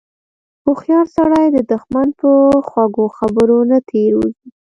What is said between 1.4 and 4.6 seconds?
د دښمن په خوږو خبرو نه تیر وځي.